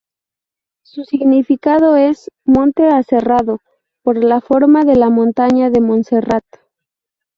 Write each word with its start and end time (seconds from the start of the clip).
Su 0.81 1.03
significado 1.03 1.95
es 1.95 2.31
"monte 2.43 2.87
aserrado", 2.87 3.59
por 4.01 4.17
la 4.17 4.41
forma 4.41 4.83
de 4.83 4.95
la 4.95 5.11
montaña 5.11 5.69
de 5.69 5.79
Montserrat. 5.79 6.43